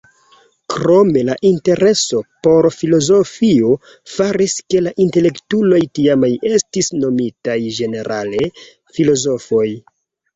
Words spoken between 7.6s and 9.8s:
ĝenerale "filozofoj".